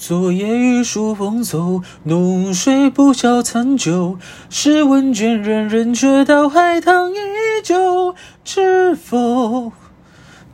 [0.00, 4.16] 昨夜雨疏风骤，浓睡不消残酒。
[4.48, 7.18] 试问卷人人，却道海棠依
[7.62, 8.14] 旧。
[8.42, 9.72] 知否？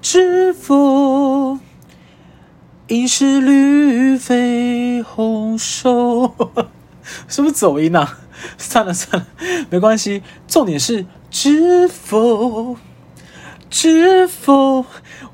[0.03, 1.61] 知否？
[2.89, 6.35] 应是绿肥红瘦。
[7.29, 8.19] 是不是走音啊？
[8.59, 9.29] 算了算了，
[9.71, 10.25] 没关系。
[10.49, 12.77] 重点是知否？
[13.71, 14.85] 知否？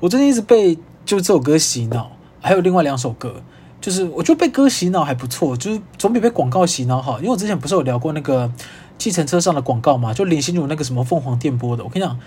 [0.01, 3.41] 我最近一直被就这首歌洗脑，还有另外两首歌。
[3.83, 7.17] 就是我觉得被歌洗脑还不错，就是总比被广告洗脑好。
[7.19, 8.49] 因为我之前不是有聊过那个
[8.97, 11.83] 计程车上的广告嘛，就林心如那个什么凤凰电波的。
[11.83, 12.17] 我跟你讲，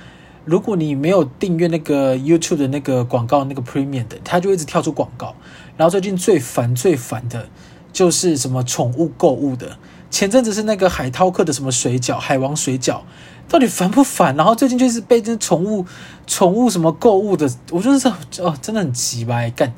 [0.44, 5.34] 如果你没有订阅那个 YouTube 的那个广告那个 Premium 的，它就一直跳出广告。
[5.78, 7.48] 然后最近最烦最烦的
[7.90, 9.78] 就是什么宠物购物的。
[10.10, 13.00] 前阵子是那个海涛客的什么水饺，海王水饺，
[13.48, 14.36] 到底烦不烦？
[14.36, 15.86] 然后最近就是被这宠物
[16.26, 18.08] 宠物什么购物的，我觉得是
[18.42, 19.74] 哦，真的很急吧，干。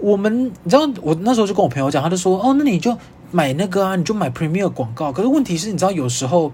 [0.00, 2.96] 我们你知道，我那时候就跟我朋友讲，他就说：“哦，那你就
[3.30, 6.52] 买那个啊，你就买 Premier 广告。”可是问题是，你知道，有时候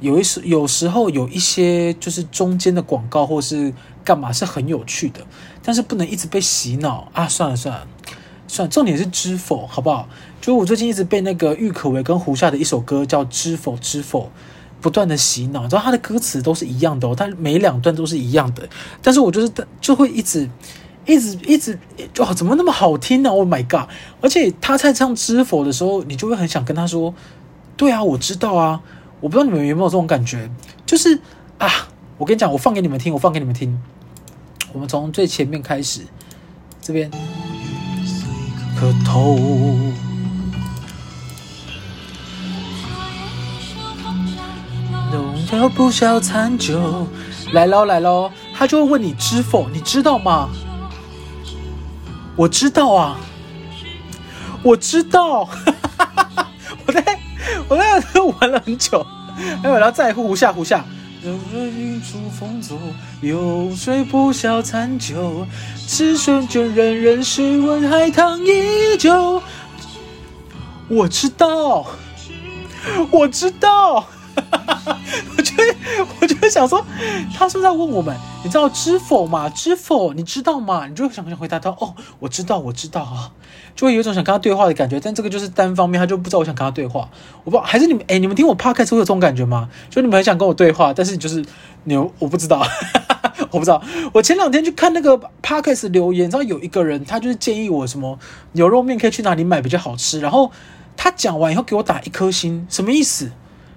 [0.00, 3.72] 有一时有时候有一些就是中间的广告或是
[4.04, 5.20] 干嘛是很有趣的，
[5.62, 7.28] 但是不能一直被洗脑啊！
[7.28, 7.86] 算了算了
[8.46, 10.08] 算了，重点是知否，好不好？
[10.40, 14.24] 就我最近一直被那个郁可唯跟胡夏的一首歌叫《知否知否》
[14.80, 18.68] 不断的洗脑，你知道他的歌词都是一样的哦，他每两段都是一样的，
[19.02, 20.48] 但是我就是就会一直。
[21.06, 21.78] 一直一直
[22.18, 23.88] 哇，怎么那么好听呢？Oh my god！
[24.20, 27.14] 而且他在唱《知否》的时候，你就会很想跟他说
[27.76, 28.80] ：“对啊，我知道啊。”
[29.18, 30.50] 我不知道你们有没有这种感觉，
[30.84, 31.18] 就是
[31.56, 31.68] 啊，
[32.18, 33.80] 我跟你讲，我放给你们听，我放给你们听。
[34.74, 36.02] 我们从最前面开始，
[36.82, 37.10] 这边
[38.78, 39.38] 磕头，
[45.10, 47.06] 浓酒不消残酒，
[47.52, 49.66] 来喽来喽，他就会问你知否？
[49.70, 50.50] 你知道吗？
[52.36, 53.16] 我知道啊，
[54.62, 55.48] 我知道，
[56.86, 57.18] 我在
[57.66, 59.04] 我在那玩了很久，
[59.62, 60.84] 还有要在乎胡夏胡夏。
[61.22, 62.78] 昨夜雨疏风走，
[63.22, 65.46] 有水不消残酒。
[65.88, 69.42] 只剩倦人人，试问海棠依旧。
[70.88, 71.86] 我知道，
[73.10, 74.06] 我知道。
[75.36, 75.76] 我就会，
[76.20, 76.84] 我就会想说，
[77.34, 78.14] 他是不是在问我们？
[78.46, 79.48] 你知道知否吗？
[79.48, 80.12] 知否？
[80.14, 80.86] 你知道吗？
[80.86, 81.68] 你就会想想回答他。
[81.70, 83.32] 哦，我知道，我知道啊，
[83.74, 85.00] 就会有一种想跟他对话的感觉。
[85.00, 87.10] 但这个就是单方面，他就不知道我想跟他对话。
[87.42, 89.68] 我不知道，还是你们哎，你们听我 podcast 会有这种感觉吗？
[89.90, 91.44] 就你们很想跟我对话，但是你就是
[91.86, 92.64] 牛，我不知道，
[93.50, 93.82] 我不知道。
[94.12, 98.16] 我前两天去看那个 podcast 留言，知道有一个人，他就是建议我什么
[98.52, 100.20] 牛肉面可以去哪里买比较好吃。
[100.20, 100.52] 然后
[100.96, 103.32] 他讲完以后给我打一颗星，什么意思？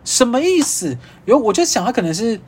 [0.05, 0.95] 什么意思？
[1.25, 2.39] 有我就想他可能是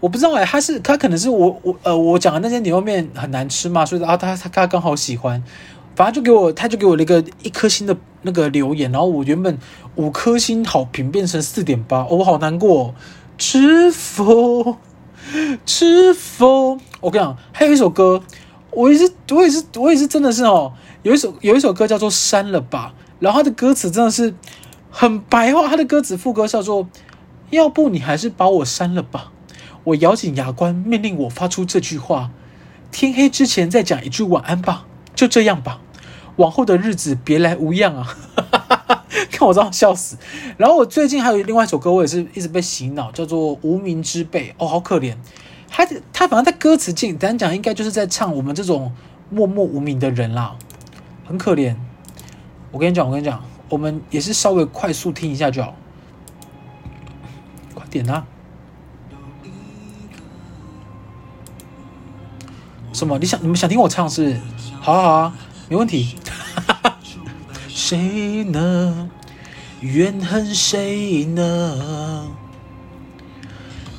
[0.00, 5.42] 我不知道哎，他是他可能是我我呃我讲的那些牛肉面很难吃嘛，所以啊他他他刚好喜欢，
[5.94, 9.58] 反正就给我他就给我了一个一颗星的那个留言，然后我原本
[9.94, 12.94] 五颗星好评变成四点八，我好难过。
[13.38, 14.76] 知否？
[15.64, 16.78] 知否？
[17.00, 18.22] 我跟你讲，还有一首歌，
[18.70, 24.34] 我也是我也是我也是真的是哦，有一首有一首歌叫做删了吧，然后他的歌词真的是。
[24.98, 26.88] 很白话，他的歌词副歌叫做
[27.50, 29.30] ：“要不你还是把我删了吧。”
[29.86, 32.32] 我咬紧牙关，命令我发出这句话
[32.90, 35.80] ：“天黑之前再讲一句晚安吧。”就这样吧，
[36.36, 38.16] 往后的日子别来无恙啊！
[39.30, 40.18] 看我这样笑死。
[40.56, 44.48] 然后我最近还有另外一首歌，我也是一直被洗脑，叫做《无名之辈》。
[44.58, 45.16] 哦，好可怜。
[45.68, 48.92] 他他反正在歌词简单讲，应该就是在唱我们这种
[49.30, 50.56] 默默无名的人啦，
[51.24, 51.76] 很可怜。
[52.72, 53.42] 我跟你讲，我跟你讲。
[53.68, 55.74] 我们也是稍微快速听一下就好，
[57.74, 58.26] 快点啊！
[62.96, 63.18] 什么？
[63.18, 64.40] 你想你们想听我唱是？
[64.80, 65.34] 好啊好啊，
[65.68, 66.16] 没问题。
[67.68, 69.10] 谁呢？
[69.80, 72.26] 怨恨谁呢？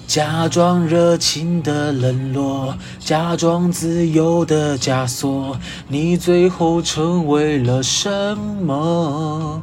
[0.08, 9.62] 假装热情的冷落，假装自由的枷锁，你最后成为了什么？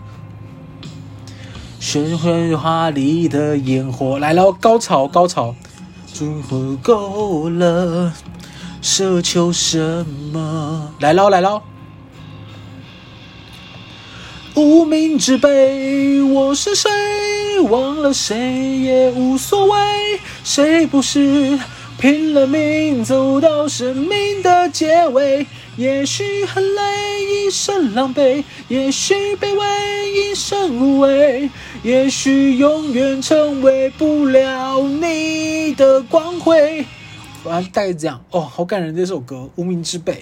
[1.81, 5.57] 喧喧华丽的烟火来了，高潮高潮，
[6.07, 8.13] 足够了，
[8.85, 10.93] 奢求什么？
[11.01, 11.63] 来喽来喽！
[14.55, 16.91] 无名之辈，我是谁？
[17.71, 18.37] 忘了谁
[18.81, 20.21] 也无所谓。
[20.45, 21.59] 谁不是
[21.99, 25.47] 拼了命走到生命的结尾？
[25.79, 26.83] 也许很累，
[27.25, 29.67] 一身狼狈；也许卑微，
[30.13, 31.49] 一生无畏；
[31.83, 36.85] 也许永远成为不了你的光辉。
[37.45, 40.13] 反正大概这样哦，好感人这首歌《无名之辈》。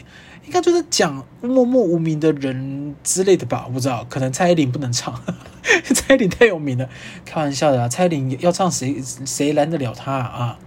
[0.44, 5.14] 应该就是讲默默无名的人之类的吧，我不知道，可能蔡依林不能唱，
[5.94, 6.88] 蔡依林太有名了，
[7.24, 10.58] 开玩笑的，蔡依林要唱谁谁拦得了她啊？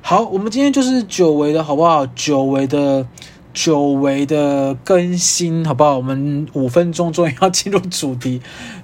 [0.00, 2.06] 好，我们今天就是久违的好不好？
[2.06, 3.06] 久违的
[3.52, 5.98] 久违的更新好不好？
[5.98, 8.40] 我们五分钟终于要进入主题，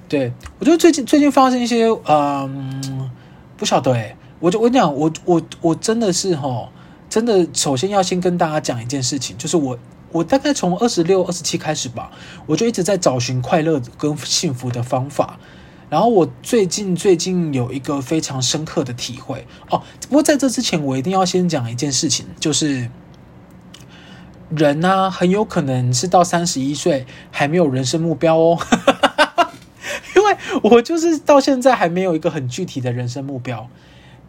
[0.07, 3.09] 对，我觉得最近最近发生一些嗯，
[3.57, 6.67] 不晓得诶，我就我跟你讲，我我我真的是齁，
[7.09, 9.77] 真的首先要先跟大家讲一件事情，就是我。
[10.13, 12.09] 我大概从二十六、二十七开始吧，
[12.45, 15.37] 我就一直在找寻快乐跟幸福的方法。
[15.89, 19.83] 然后我最近最近有一个非常深刻的体会哦。
[20.07, 22.89] 不过在这之前，我一定要先讲一件事情，就是
[24.49, 28.57] 人呢，很有可能是到三十一岁还没有人生目标哦，
[30.15, 33.69] 因为我就是到现在还没有一个很具体的人生目标。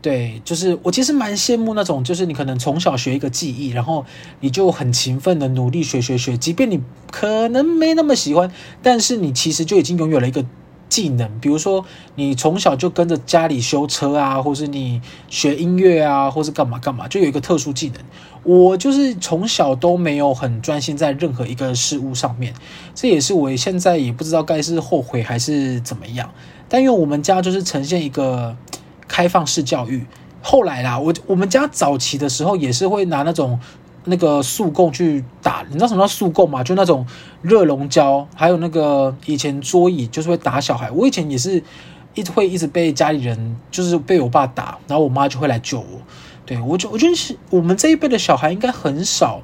[0.00, 4.06] 对，就是我其实蛮羡慕那种，就是你可能从小学一个技艺，然后
[4.38, 6.80] 你就很勤奋的努力学学学，即便你
[7.10, 8.48] 可能没那么喜欢，
[8.80, 10.44] 但是你其实就已经拥有了一个
[10.88, 11.28] 技能。
[11.40, 11.84] 比如说，
[12.14, 17.96] 你从小就跟着家里修车啊，或是你学音乐啊，或是干嘛干嘛，就有一个特殊技能。
[18.44, 22.54] 我就是从小都没有很专心在任何一个事物上面，
[22.94, 26.30] 这也是我现在也不知道该是后悔还是怎么样。
[26.68, 28.56] 但因为我们家就是呈现一个。
[29.08, 30.06] 开放式教育，
[30.42, 33.58] 后来啦，我我们家早期的时候也是会拿那种
[34.04, 36.62] 那个速供去打，你知道什么叫速供吗？
[36.62, 37.04] 就那种
[37.42, 40.90] 热熔胶，还有那个以前桌椅就是会打小孩。
[40.90, 41.62] 我以前也是
[42.14, 46.00] 一直会一直被家里人就是被我爸打，然后我妈就会来救我。
[46.46, 49.42] 对，我就我觉得是我们这一辈的小孩应该很少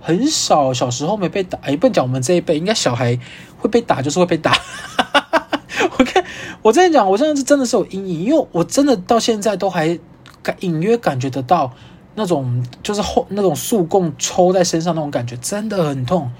[0.00, 3.18] 很少小时候没被打，哎，不能讲我们这一辈，应该小孩
[3.58, 4.56] 会被打就是会被打。
[6.62, 9.98] 我这样讲，我真的是真的是有阴影，因为我真的到现在都还
[10.42, 11.72] 感隐约感觉得到
[12.14, 16.30] 那种就是后那种速贡抽在身上那种感觉，真的很痛，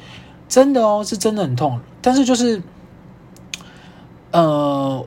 [0.48, 1.80] 真的哦，是真的很痛。
[2.00, 2.62] 但是就是，
[4.30, 5.04] 呃，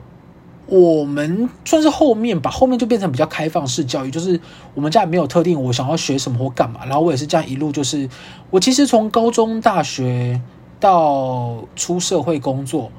[0.66, 4.40] 我们算是后面吧，后面就变成比较开放式教育，就是
[4.74, 8.08] 我们家也没有特定我想要学什么或干嘛，然后我也是这样一路就是，
[8.50, 10.40] 我其实从高中、大学
[10.78, 12.90] 到出社会工作。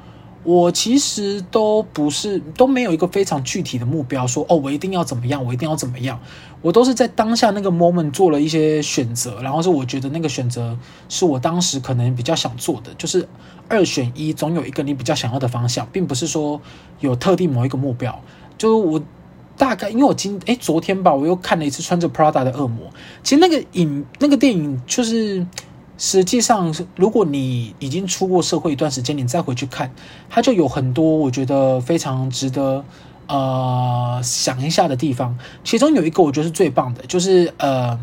[0.44, 6.20] 我其实都不是都没有一个非常具体的目标，说哦，我一定要怎么样，我一定要怎么样。
[6.62, 10.78] 我都是在当下那个 moment 做了一些选择，然后是我觉得那个选择
[11.08, 13.28] 是我当时可能比较想做的，就是
[13.68, 16.60] 二选一，总有一个你比较想要的方向，并不是说
[17.00, 18.22] 有特定某一个目标。
[18.58, 19.02] 就我
[19.58, 22.90] 大概因为我今诶昨天吧，我又看了一次穿着 Prada 的恶魔，
[23.24, 25.46] 其实那个影那个电影就是。
[26.00, 29.94] 实际上，如果你已经出过社会一段时间，你再回去看，
[30.30, 32.86] 它就有很多我觉得非常值得
[33.28, 35.38] 呃想一下的地方。
[35.66, 38.00] 其中有一个我觉得是最棒的，就是呃，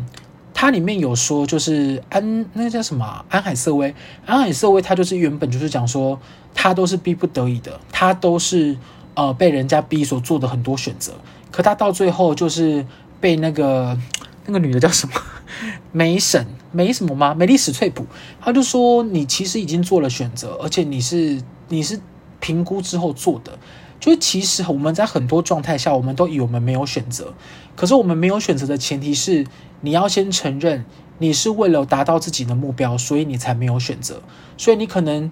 [0.53, 3.95] 它里面有说，就是安那个叫什么安海瑟薇，
[4.27, 6.19] 安海瑟薇他就是原本就是讲说，
[6.53, 8.77] 他都是逼不得已的，他都是
[9.15, 11.13] 呃被人家逼所做的很多选择，
[11.51, 12.85] 可他到最后就是
[13.19, 13.97] 被那个
[14.45, 15.15] 那个女的叫什么？
[15.91, 17.33] 梅婶，没什么吗？
[17.33, 18.05] 梅丽史翠普，
[18.41, 21.99] 他就说，你其实已经做了选择，而且你是你是
[22.39, 23.57] 评估之后做的。
[23.99, 27.33] 就是其实我们在很多状态下，我们都以为我们没有选择，
[27.75, 29.45] 可是我们没有选择的前提是，
[29.81, 30.85] 你要先承认
[31.17, 34.21] 你是为了达到自己的目标，所以你才没有选择。
[34.55, 35.31] 所以你可能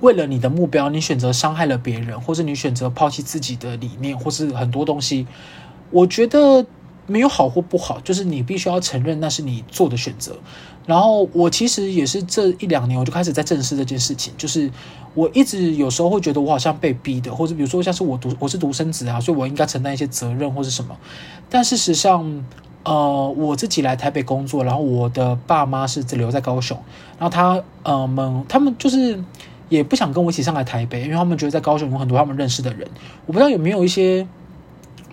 [0.00, 5.26] 为了你的目标，你选择伤害了别人，或者你选择抛弃自己的理念，或是很多东西。
[5.90, 6.64] 我觉得。
[7.08, 10.36] 没有好或不好，就是你必须要承认那是你做的选择。
[10.86, 14.70] 然后我其实也是这一两年我就开始在正视这件事情，就是
[15.14, 20.96] 我一直有时候会觉得我好像被逼的，或者比如说像是我独我是独生子啊，所以我应该承担一些责任或是什么。
[21.50, 22.44] 但事实上，
[22.84, 26.78] 呃，我自己来台北工作，然后我的爸妈是只留在高雄，
[27.18, 29.22] 然后他呃们他们就是
[29.68, 32.88] 也不想跟我一起上来台北，因为他们觉得在高雄有很多他们认识的人。
[33.26, 34.26] 我不知道有没有一些。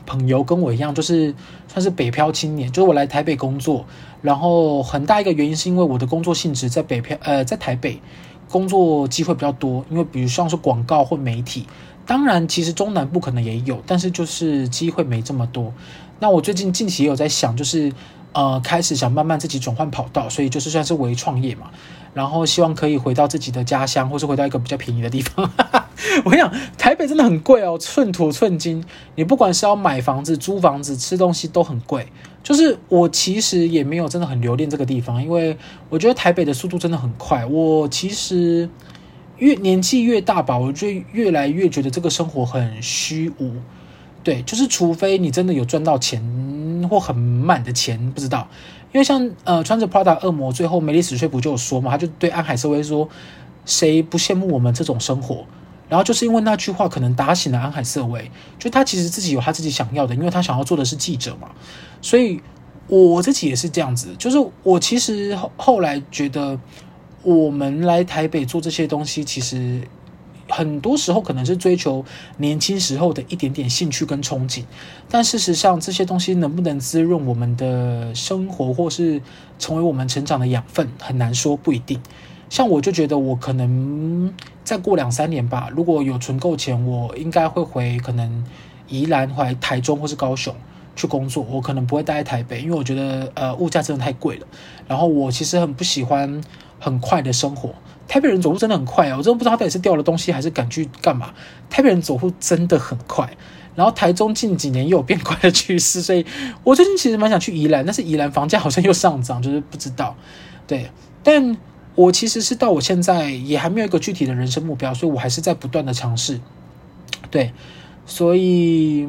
[0.06, 1.34] 朋友跟我一样，就是
[1.68, 2.72] 算是北漂青年。
[2.72, 3.86] 就是我来台北工作，
[4.22, 8.00] 然后很大一个原因是因为我的工作性质在北漂，呃，在台北
[8.50, 9.84] 工作机会比较多。
[9.90, 11.66] 因为比如像是广告或媒体，
[12.06, 15.74] 当然其实中南部可能也有，但是就是机会没这么多。
[16.20, 17.92] 那我最近近期也有在想，就是
[18.34, 21.72] 呃，开始想慢慢自己转换跑道，所以就是算是微创业嘛。
[22.16, 25.52] 然后希望可以回到自己的家乡，或是回到一个比较便宜的地方。
[26.24, 28.84] 我跟你讲，台北真的很贵哦，寸土寸金。
[29.16, 32.08] 你不管是要买房子、租房子、吃东西都很贵。
[32.42, 35.58] 就是我其实也没有真的很留恋这个地方，因为
[35.90, 37.46] 我觉得台北的速度真的很快。
[37.46, 38.70] 我其实
[39.40, 43.52] 越年纪越大吧，我就越来越觉得这个生活很虚无。
[44.24, 46.22] 对，就是除非你真的有赚到钱，
[46.88, 48.48] 或很满的钱，不知道。
[48.92, 53.10] 因为像呃穿着 Prada 恶魔，最后梅丽史翠普就有说嘛，他就对安海瑟薇说
[53.66, 55.46] ：“谁不羡慕我们这种生活？”
[55.90, 61.50] 然后就是因为那句话，可能打醒了安海瑟薇，就他其实自己有他自己想要的，因为他想要做的是记者嘛。
[62.02, 62.42] 所以
[62.88, 66.58] 我自己也是这样子，就是我其实后来觉得，
[67.22, 69.82] 我们来台北做这些东西，其实。
[70.48, 72.06] 很多时候可能是追求
[72.38, 74.64] 年轻时候的一点点兴趣跟憧憬，
[75.10, 79.22] 但事实上这些东西能不能滋润我们的生活，或是
[79.58, 82.00] 成为我们成长的养分，很难说，不一定。
[82.48, 84.32] 像我就觉得我可能
[84.64, 88.46] 再过两三年吧，如果有存够钱，我应该会回可能
[88.88, 90.56] 宜兰、回台中或是高雄
[90.96, 91.44] 去工作。
[91.50, 94.46] 我可能不会待在台北，因为我觉得呃物价真的太贵了。
[94.88, 96.40] 然后我其实很不喜欢
[96.80, 97.74] 很快的生活。
[98.08, 99.18] 台北人走路真的很快啊！
[99.18, 101.34] 我真的不知道他到底是掉了东西还是赶去干嘛。
[101.70, 103.36] 台北人走路真的很快，
[103.76, 106.26] 然后台中近几年又有变快的趋势，所以
[106.64, 110.16] 我最近其实蛮想去宜兰，但是宜兰房价好像又上涨，就是不知道。
[110.68, 110.92] 对，
[111.24, 111.58] 但
[111.96, 116.40] 我其实是到我现在也还没有一个具体的人生目标，所以我还是在不断的尝试。
[117.32, 117.52] 对，
[118.06, 119.08] 所以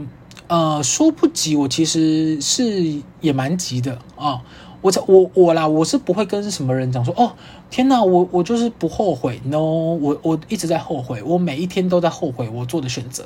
[0.49, 4.41] 呃，说不急，我其实是也蛮急的啊。
[4.87, 7.33] 我我我啦，我是不会跟什么人讲说哦，
[7.69, 13.25] 天哪，我我就是不后悔，no，我我一直在后悔，我每一天都在后悔我做的选择，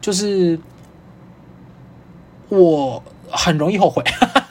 [0.00, 0.58] 就是
[2.48, 3.00] 我
[3.30, 4.02] 很容易后悔，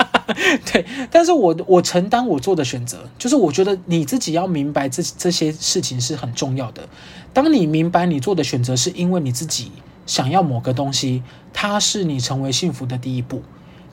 [0.72, 6.88] 对，但是我我承担我做的选择，就是我觉得你自己要明白这这些事情是很重要的。
[7.34, 9.74] 当你明白你做的选择是因为你自己
[10.06, 13.42] 想要某个东西，它是你成为幸福的第一步，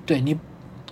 [0.06, 0.38] 对你。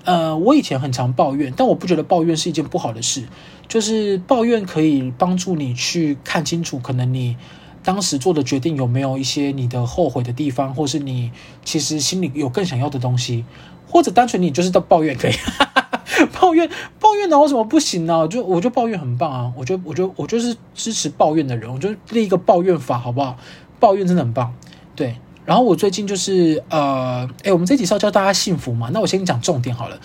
[0.04, 3.25] 呃，我以前很常抱怨，但我不觉得抱怨是一件不好的事。
[3.68, 7.37] 就是抱怨可以帮助你去看清楚，可能你
[7.82, 11.30] 当时做的决定有没有一些你的后悔的地方，或是你
[11.64, 13.44] 其实心里有更想要的东西，
[13.88, 15.32] 或者单纯你就是在抱怨可以。
[16.38, 16.68] 抱怨
[17.00, 18.28] 抱怨哪有什么不行呢？
[18.28, 19.52] 就我就抱怨很棒啊！
[19.56, 23.38] 我就我就我就是支持抱怨的人，我就立一个抱怨法，好不好？
[23.80, 24.54] 抱怨真的很棒，
[24.94, 25.16] 对。
[25.44, 28.90] 然后我最近就是呃，诶，我们这集是要教大家幸福嘛？
[28.92, 29.99] 那我先讲重点好了。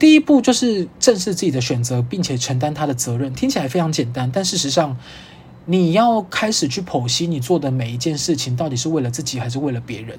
[0.00, 3.32] 第一步就是正视自己的选择，并且承担他的责任。
[3.34, 4.96] 听起来非常简单，但事实上，
[5.66, 10.18] 你要开始去剖析你做的每一件事情，到底是为了自己还是为了别人？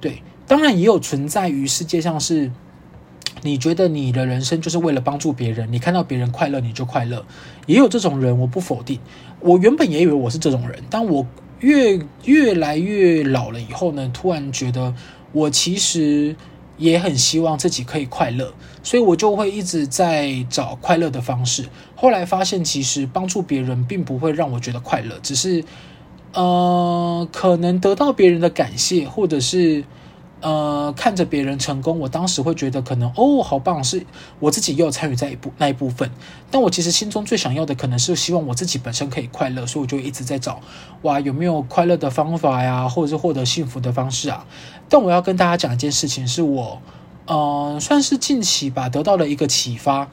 [0.00, 2.50] 对，当然也有存在于世界上是，
[3.42, 7.26] 你觉得你的人生就是为了帮助别人，你看到别人快乐你就快乐，
[7.66, 8.98] 也有这种人，我不否定。
[9.40, 11.26] 我原本也以为我是这种人，但我。
[11.60, 14.94] 越越来越老了以后呢，突然觉得
[15.32, 16.36] 我其实
[16.78, 21.64] 也很希望自己可以快乐，所以我就会一直在找快乐的方式。
[21.94, 25.64] 后来发现，其实帮助别人并不会让我觉得快乐，只是
[26.34, 29.84] 呃，可能得到别人的感谢，或者是。
[30.46, 34.06] 呃，看着别人成功，我当时会觉得可能哦，好棒，是
[34.38, 36.08] 我自己又参与在一部那一部分。
[36.52, 40.60] 但我其实心中最想要的，可能是希望我自己本身可以快乐，所以我就一直在找
[41.02, 44.46] 哇，有没有快乐的方法呀，或者是获得幸福的方式啊。
[44.88, 46.80] 但我要跟大家讲一件事情，是我
[47.26, 50.08] 呃，算是近期吧，得到了一个启发。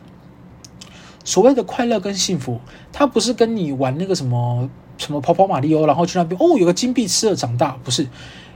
[1.23, 2.59] 所谓的快乐跟幸福，
[2.91, 8.07] 它不是跟你玩那个什么什么跑跑马里奥，然后去那边哦，有个金币吃了长大，不是。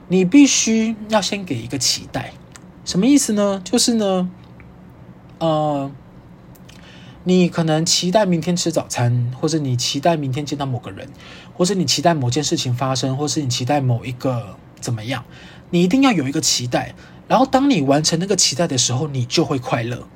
[0.10, 2.34] 你必须要先给一个期待，
[2.86, 3.62] 什么意思呢？
[3.64, 4.30] 就是呢，
[5.40, 5.92] 呃，
[7.26, 11.10] 你可能期待明天吃早餐，或者你期待明天见到某个人，
[11.54, 15.26] 或是你期待某件事情发生，或是你期待某一个怎么样，
[15.72, 16.96] 你一定要有一个期待。
[17.28, 20.08] 然后当你完成那个期待的时候，你就会快乐。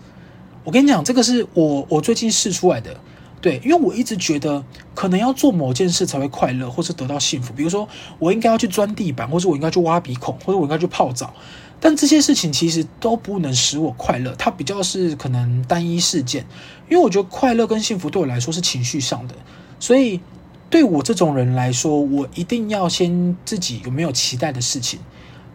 [0.63, 2.97] 我跟你讲，这个是我我最近试出来的。
[3.41, 7.51] 对，因为我一直觉得可能要做某件事才会快乐，或是得到幸福。
[7.51, 11.33] 比如说，我应该要去钻地板，或者我应该去挖鼻孔，或者我应该去泡澡。
[11.79, 16.45] 但这些事情其实都不能使我快乐，它比较是可能单一事件。
[16.87, 19.33] 因为我觉得快乐跟幸福对我来说是情绪上的，
[19.79, 20.21] 所以
[20.69, 24.99] 对我这种人来说，我一定要先自己有没有期待的事情。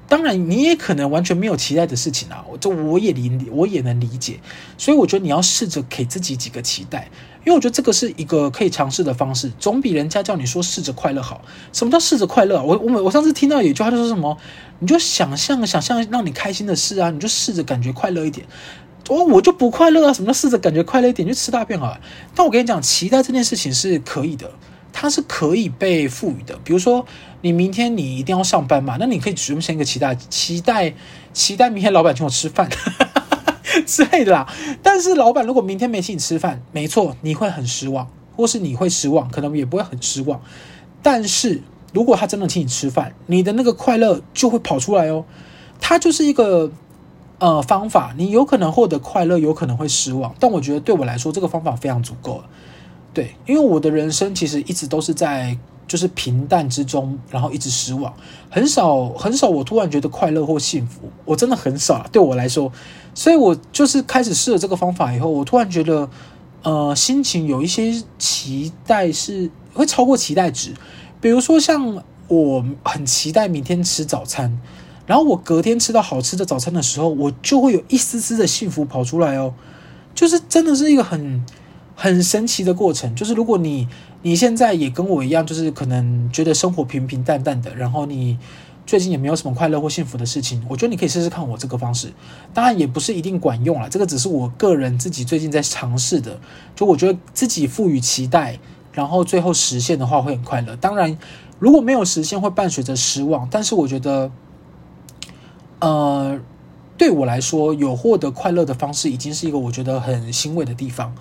[0.09, 4.41] 当然，你也可能完全没有期待的事情啊，这我也理，我也能理解。
[4.79, 7.09] 所以我觉得你要试着给自己几个期待，
[7.47, 11.41] 因为我觉得这个是一个可以尝试的方式，总比人家叫你说试着快乐好。
[11.73, 12.61] 什么叫试着快乐？
[12.61, 14.37] 我我我上次听到有一句话，就说什么，
[14.81, 18.45] 你就想象想象让你开心的事啊，你就试着感觉快乐一点。
[19.09, 21.27] 哦，我就不快乐啊，什么叫试着感觉快乐一点？
[21.27, 22.01] 就吃大便好了。
[22.35, 24.51] 但我跟你讲，期待这件事情是可以的。
[24.99, 27.05] 它是可以被赋予的，比如说
[27.43, 30.95] 你明天你一定要上班嘛，那你可以主动先一个期待，期待
[31.35, 32.67] 期待明天老板请我吃饭
[33.85, 34.47] 之类的啦。
[34.83, 40.41] 但是老板如果明天没请你吃饭，没错，你会很失望，或是你会失望，可能也不会很失望。
[41.03, 45.25] 但是如果他真的请你吃饭，你的那个快乐就会跑出来哦。
[45.81, 46.71] 它就是一个
[47.39, 50.35] 呃方法，你有可能获得快乐，有可能会失望。
[50.41, 52.45] 但我觉得对我来说，这个方法非常足够了。
[53.13, 55.57] 对，因为我的人生其实一直都是在
[55.89, 58.13] 就是平淡之中，然后一直失望，
[58.51, 62.73] 很少很少我突然觉得快乐或幸福，我真的很少，对我来说，
[63.15, 66.09] 所以我就是开始试了这个方法以后，我突然觉得，
[66.63, 70.75] 呃，心情有一些期待是会超过期待值，
[71.21, 74.61] 比如说像我很期待明天吃早餐，
[75.07, 79.55] 然后我隔天吃到好吃的早餐的时候，我就会有一丝丝的幸福跑出来哦，
[80.15, 81.45] 就是真的是一个很。
[81.99, 83.89] 很神奇的过程，就是如果你
[84.27, 88.37] 你现在也跟我一样，就是可能觉得生活平平淡淡的，然后你
[88.85, 92.13] 最近也没有什么快乐或幸福的事情，我觉得你可以试试看我这个方式。
[92.53, 96.41] 当然也不是一定管用啦，这个只是我个人自己最近在尝试的。
[96.75, 98.59] 就我觉得自己赋予期待，
[98.91, 100.75] 然后最后实现的话会很快乐。
[100.75, 101.17] 当然
[101.61, 103.47] 如果没有实现，会伴随着失望。
[103.49, 104.33] 但是我觉得，
[105.79, 106.41] 呃，
[106.99, 111.15] 对我来说，有获得快乐的方式，已经是一个我觉得很欣慰的地方。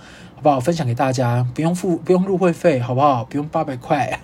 [0.46, 0.60] 好不好？
[0.60, 3.26] 分享给大家，不用付，不用入会费，好不好？
[3.26, 4.20] 不用八百块，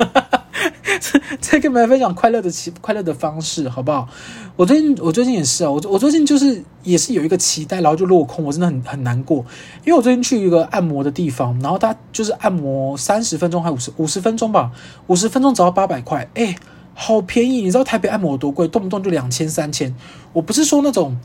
[1.42, 4.08] 再跟你们分享快乐的期，快乐的方式，好不好？
[4.56, 9.44] 我最近，我最近也是啊，我我最近就是也是有一个期待，然后就落空，我真的很很难过，
[9.84, 14.72] 因为我最近去一个按摩的地方，然后他就是按摩三十分钟还五十五十分钟吧，
[15.08, 16.56] 五十分钟只要八百块，哎，
[16.94, 17.64] 好便宜！
[17.64, 18.68] 你知道台北按摩多贵？
[18.68, 19.96] 动不动就两千三千。
[20.34, 21.18] 我不是说那种。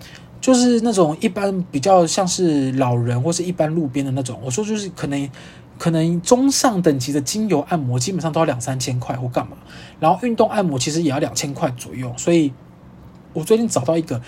[0.46, 5.28] 就是那种一般比较像是老人或是一般路边的那种，我说就是可能
[5.76, 9.56] 可能中上等级的精油按摩，基本上都要两三千块或干嘛，
[9.98, 12.52] 然后运动按摩其实也要两千块左右，所以
[13.32, 14.22] 我最近找到一个，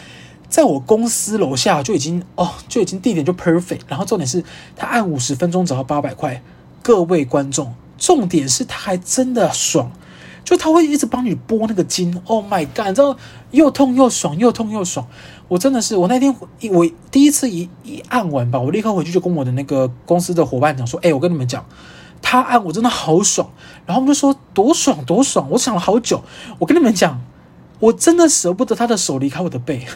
[0.49, 4.43] 在我公司楼下就已经哦就已经地点就 perfect，然后重点是
[4.75, 6.43] 他按五十分钟只要八百块，
[6.83, 9.93] 各位观众，重点是他还真的爽。
[10.45, 12.87] 就他会一直帮你拨那个筋，Oh my god！
[12.87, 13.15] 你知道
[13.51, 15.07] 又痛又爽，又痛又爽。
[15.49, 16.35] 我真的是，我那天
[16.71, 21.65] 我第一次一一按完吧，我立刻回去就跟我的那个公司的伙伴讲说：“哎，我跟你们讲，
[22.21, 23.51] 他按我真的好爽。”
[23.87, 26.23] 然后我们就说：“多爽多爽！”我想了好久，
[26.59, 27.19] 我跟你们讲，
[27.81, 29.87] 我真的舍不得他的手离开我的背。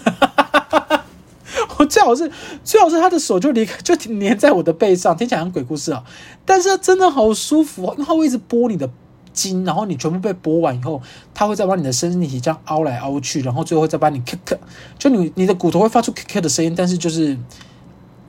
[1.76, 2.30] 我最好是
[2.64, 6.02] 最好是他的手就离开就粘在我的背上，听起来像鬼故事啊，
[6.46, 8.88] 但是真的好舒服，因为他会一直拨你的。
[9.32, 11.00] 筋，然后你全部被剥完以后，
[11.32, 14.56] 它会再把你的身体这样凹来凹去，然后最后再把你咔咔，
[14.98, 17.36] 就你你的骨头会发出咔咔的声音，但是就是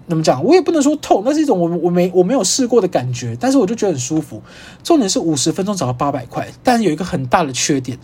[0.08, 4.42] 怎么讲，我也不能说痛，那是一种我我没我没有试过的感觉，但是我就觉得很舒服。
[4.84, 7.98] 重点是五十分钟找到八百块，但是有一个很大的缺点，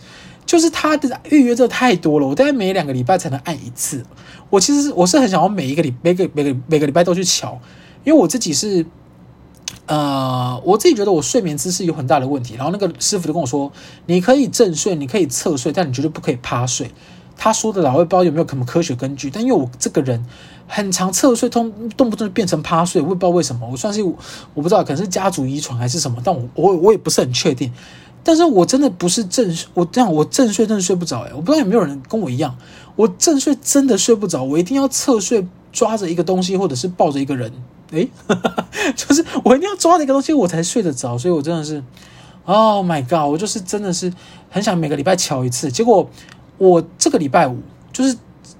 [0.46, 4.04] 就是它的预约这太多了，我大概每两个礼拜才能按一次。
[4.48, 7.60] 我其实我是很想要每一个礼每个每个每个礼拜都去瞧，
[8.04, 8.84] 因为我自己是。
[9.90, 13.72] 呃，我自己觉得我睡眠姿势有很大的问题，然后那个师傅就跟我说，
[14.06, 16.92] 你可以正睡，你可以侧睡，但你绝对不可以趴睡。
[17.36, 20.24] 他说的啦，我也不知道有没有什么科学根据，但因为我这个人
[20.68, 23.68] 很常侧睡，动动不动就变成趴睡，我也不知道为什么。
[23.68, 27.72] 我算是我不知道，可能是家族遗传还是什么，但我我我也不是很确定。
[28.22, 32.56] 但是我真的不是正，我这样我正睡真的睡不着诶，我不知道有没有人跟我一样，
[32.94, 37.52] 我正睡真的睡不着，我一定要侧睡，抓着一个东西或者是抱着一个人。
[37.90, 38.08] 诶，
[38.94, 41.18] 就是我一定要抓那个东西，我才睡得着。
[41.18, 41.82] 所以我真的是
[42.44, 43.28] ，Oh my god！
[43.30, 44.12] 我就是真的是
[44.48, 45.70] 很想每个礼拜瞧一次。
[45.72, 46.08] 结果
[46.58, 47.58] 我这个礼拜五
[47.92, 48.16] 就是，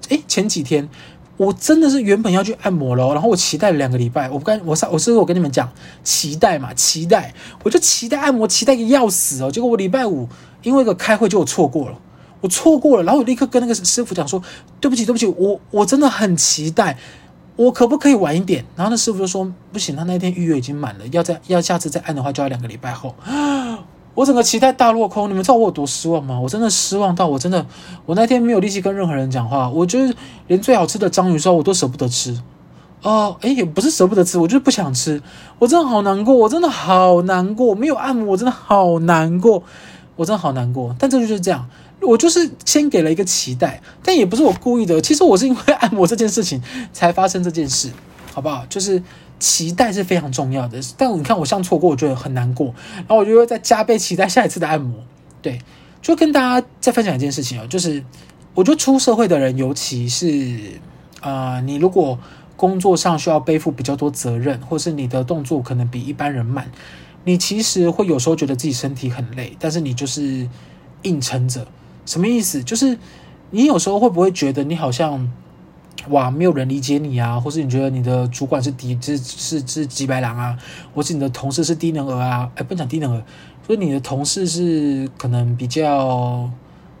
[0.09, 0.89] 诶，前几天
[1.37, 4.29] 我真的是原本要去按摩了，然后我期待了两个礼拜。
[4.29, 5.71] 我不跟我上，我是不是我跟你们讲
[6.03, 6.73] 期待嘛？
[6.73, 9.49] 期待，我就期待按摩，期待个要死哦。
[9.49, 10.27] 结果我礼拜五
[10.63, 11.97] 因为一个开会就我错过了，
[12.41, 14.43] 我错过了，然后我立刻跟那个师傅讲说
[14.81, 16.97] ：“对不起，对不起，我我真的很期待。”
[17.55, 18.65] 我可不可以晚一点？
[18.75, 23.13] 然后那师傅就说不行，他那天预约已经满了，要再要下次再按的话，就要两个礼拜后。
[24.13, 26.37] 我整个期待大落空，你们知道我有多失望吗？
[26.37, 27.65] 我真的失望到我真的，
[28.05, 29.69] 我那天没有力气跟任何人讲话。
[29.69, 30.13] 我就是
[30.47, 32.37] 连最好吃的章鱼烧我都舍不得吃。
[33.03, 35.21] 哦，诶，也不是舍不得吃，我就是不想吃。
[35.57, 39.63] 我真的好难过，我真的好难过，没有按摩，我真的好难过，
[40.17, 40.93] 我真的好难过。
[40.99, 41.65] 但这就是这样。
[42.01, 44.99] 我就是先给了一个期待，但也不是我故意的。
[44.99, 46.61] 其实我是因为按摩这件事情
[46.91, 47.91] 才发生这件事，
[48.33, 48.65] 好不好？
[48.67, 49.01] 就是
[49.39, 50.79] 期待是非常重要的。
[50.97, 55.03] 但你看我像错过，我觉得很难过，然后我就会再加倍期待下一次的按摩。
[55.41, 55.59] 对，
[56.01, 58.03] 就跟大家再分享一件事情哦，就是
[58.53, 60.79] 我觉得出社会的人，尤其是
[61.19, 62.17] 啊、呃，你如果
[62.55, 66.71] 工作上需要背负比较多责任，或是你的动作可能比一般人慢，
[67.25, 70.47] 你其实会有时候觉得自己身体很累，但是你就是
[71.03, 71.65] 硬撑着。
[72.05, 72.63] 什么意思？
[72.63, 72.97] 就是
[73.51, 75.29] 你有时候会不会觉得你好像
[76.09, 80.57] 哇，没有人理解你啊，或是你觉得你的主管是低，是是是几白狼啊，
[80.95, 82.49] 或是你的同事是低能儿啊？
[82.55, 83.23] 哎，不讲低能儿，
[83.67, 86.49] 就是你的同事是可能比较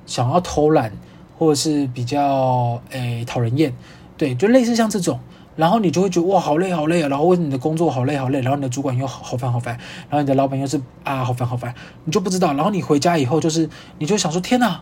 [0.05, 0.91] 想要偷懒，
[1.37, 3.73] 或者是比较诶讨人厌。
[4.17, 5.19] 对，就类似像这种，
[5.55, 9.75] 然后你就会觉得哇，好累好累啊，然后为你的工作好累好累，然后你的主管又好烦好烦，
[10.09, 11.73] 然后你的老板又是啊好烦好烦，
[12.05, 14.79] 你就不知道，然后你回家以后就是，你就想说天哪，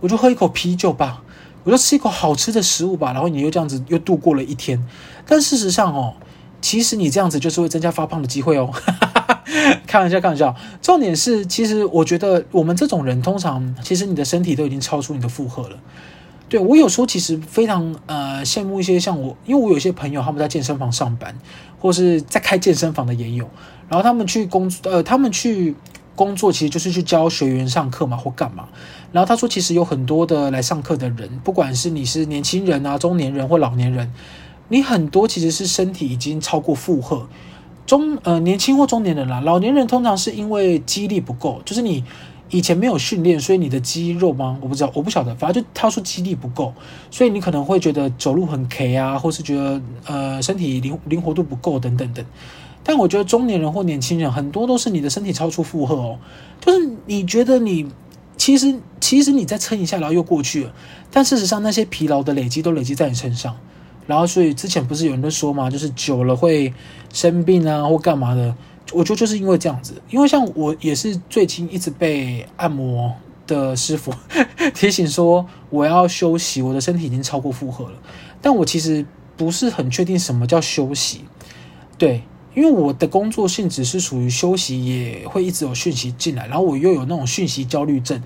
[0.00, 1.22] 我就喝一口啤酒吧，
[1.64, 4.84] 我就吃一口好吃的食物吧，然后你又这样子又度过了一天，
[5.26, 6.14] 但事实上哦，
[6.60, 8.70] 其实你这样子就是会增加发胖的机会哦。
[9.86, 10.54] 开玩笑，开玩笑。
[10.80, 15.76] 重点是，其实我觉得我们这种人，通常其实你的身体都已经超出你的负荷了。
[16.48, 21.36] 对，我有时候其实非常呃羡慕一些像我，因为我有些朋友他们在健身房上班，
[21.80, 23.48] 或是在开健身房的也有。
[23.88, 25.74] 然后他们去工作，呃，他们去
[26.14, 28.68] 工作其实就是去教学员上课嘛，或干嘛。
[29.12, 34.12] 然后他说，其实有很多的来上课的人，不管是你是年轻人啊、中年人或老年人，
[34.68, 37.26] 你很多其实是身体已经超过负荷。
[37.86, 42.04] 中呃年轻或中年人啦，老年人通常是因为肌力不够，就是你
[42.50, 44.56] 以前没有训练，所以你的肌肉吗？
[44.60, 46.72] 我不知道，我不晓得，反正就他说肌力不够，
[47.10, 52.24] 所以你可能会觉得走路很 K 啊，或是觉得呃身体灵灵活度不够等等等。
[52.84, 56.18] 但我觉得中年人或年轻人很多都是你的身体超出负荷哦，
[56.60, 57.88] 就是你觉得你
[58.40, 60.72] 其实其实你再撑一下，然后又过去了，
[61.10, 63.54] 但事实上那些疲劳的累积都累积在你身上。
[64.06, 66.72] 然后，所以之前不是有人都说嘛，就是久了会
[67.12, 68.56] 生病啊，或干嘛的。
[68.92, 73.12] 我觉得就是因为这样子，因为像我也是最近一直被按摩
[73.46, 74.10] 的师傅
[74.74, 77.98] 提醒说我要休息，我的身体已经超过负荷了。
[78.40, 79.04] 但我其实
[79.36, 81.26] 不是很确定什么叫休息，
[81.98, 82.22] 对，
[82.54, 88.22] 因为我的工作性质是属于休息，也会一直有讯息进来，然后我又有那种讯息焦虑症，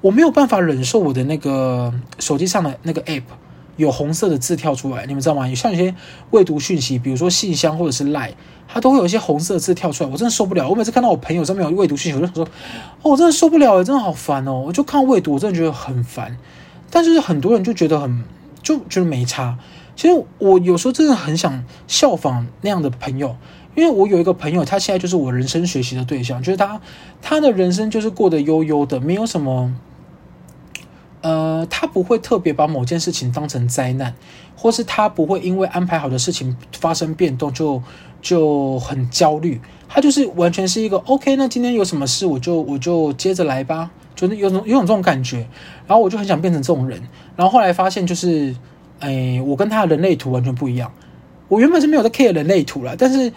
[0.00, 3.22] 我没有办法忍受我的那个手机上的那个 app。
[3.76, 5.46] 有红色的字跳出来，你们知道吗？
[5.48, 5.94] 有像一些
[6.32, 8.32] 未读讯息，比如说信箱或者是 Line，，
[8.66, 10.68] 它都会有一些红色的字跳出来，我真的受不了。
[10.68, 12.44] 我每次看到我朋友上面有未读讯息，我就想说，
[13.02, 14.64] 哦，我真的受不了，真的好烦哦。
[14.66, 16.36] 我就看未读，我真的觉得很烦。
[16.90, 18.24] 但是很多人就觉得很，
[18.64, 19.56] 就觉得没差。
[19.98, 23.34] 其实我有时候真的很想效仿那样的朋友，
[23.74, 26.80] 因为我有一个朋友，他现在就是我人生学习的对象，就是他，
[27.20, 29.74] 他的人生就是过得悠悠的，没有什么。
[31.20, 34.14] 呃，他不会特别把某件事情当成灾难，
[34.54, 37.82] 或是他不会因为安排好的事情发生变动就
[38.22, 39.60] 就很焦虑。
[39.88, 45.38] 他就是完全是一个 OK，那今天有什么事我就我就接着来吧，就是有种有种这种感觉。
[45.88, 47.02] 然后我就很想变成这种人。
[47.34, 48.54] 然后后来发现就是，
[49.00, 50.92] 哎，我跟他的人类图完全不一样。
[51.48, 53.32] 我原本是没有在 care 人类图啦，但是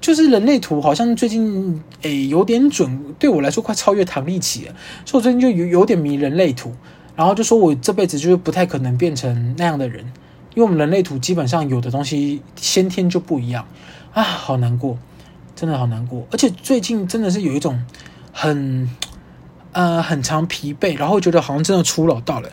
[0.00, 6.72] 就是人类图好像最近哎有点准，对我来说快超越唐立奇了，所以我最近就有有点迷人类图。
[7.16, 10.02] 然后就说，我这辈子就是不太可能变成那样的人，
[10.54, 13.66] 因为我们人类图基本上有的东西先天就不一样
[14.14, 14.96] 啊，好难过，
[15.54, 16.26] 真的好难过。
[16.30, 17.84] 而且最近真的是有一种
[18.32, 18.88] 很
[19.72, 22.48] 呃很长疲惫，然后觉得好像真的初老到了。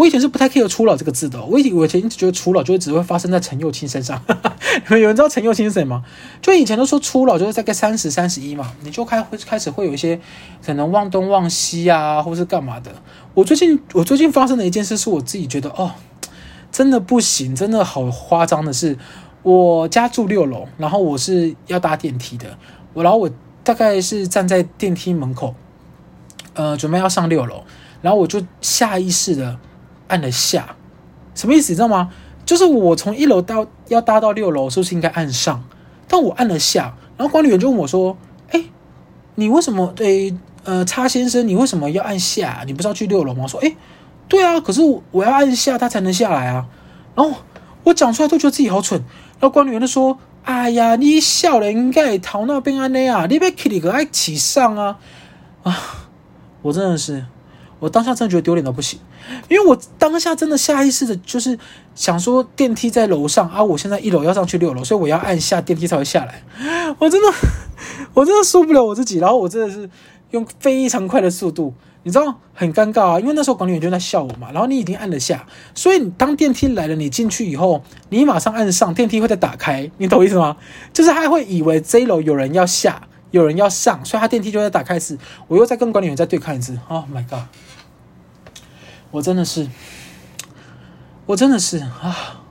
[0.00, 4.18] 我以前是不太 care 初老这个字的，我以前我以前一直觉得初老就会只会发生在陈幼卿身上。
[4.88, 6.02] 有人知道陈幼卿是谁吗？
[6.40, 10.18] 就以前都说初老就是在个三十三十一嘛，你就开会开始会有一些
[10.64, 12.90] 可能忘东忘西啊，或是干嘛的。
[13.34, 15.92] 我最近我最近发生的一件事，是我自己觉得哦，
[16.72, 18.96] 真的不行，真的好夸张的是，
[19.42, 22.56] 我家住六楼，然后我是要搭电梯的，
[22.94, 23.30] 我然后我
[23.62, 25.54] 大概是站在电梯门口，
[26.54, 27.64] 呃，准备要上六楼，
[28.00, 29.58] 然后我就下意识的。
[30.10, 30.76] 按了下，
[31.34, 31.72] 什么意思？
[31.72, 32.10] 你知道吗？
[32.44, 35.62] 就是我从一楼到要搭到六楼，是不是应该按上？
[36.08, 38.16] 但我按了下，然后管理员就问我说
[38.50, 38.64] ：“哎，
[39.36, 39.86] 你为什么？
[39.94, 42.64] 对，呃，叉先生，你为什么要按下？
[42.66, 43.76] 你不是要去六楼吗？”我说：“哎，
[44.26, 44.80] 对啊，可是
[45.12, 46.66] 我要按下，他才能下来啊。”
[47.14, 47.38] 然后
[47.84, 49.00] 我讲出来都觉得自己好蠢。
[49.38, 54.98] 然后管理员就说：“哎呀，你笑了，应该逃那边安内啊，你别起个爱起上啊！”
[55.62, 55.78] 啊，
[56.62, 57.24] 我真的是。
[57.78, 58.98] 我当下真的觉得丢脸到不行，
[59.48, 61.58] 因为我当下真的下意识的就是
[61.94, 66.42] 想说电梯在楼上啊，我现在一楼要上去六楼，所以我要按下电梯才会下来。
[66.98, 67.28] 我真的，
[68.14, 69.88] 我真的受不了我自己，然后我真的是
[70.30, 80.56] 用非常快的速度，你知道很尴尬啊，因为那时候管理员就在笑我嘛，然后你已经按了下，所以当电梯来了，你进去以后，你马上按上电梯会再打开，你懂我意思吗？
[80.92, 86.78] 就是他会以为这一楼有人要下，有人要上，所以他电梯就会打开时，我又再跟管理员再对看一次。
[86.88, 87.40] Oh my god！
[89.12, 89.68] 我真的是，
[91.26, 92.42] 我真的是啊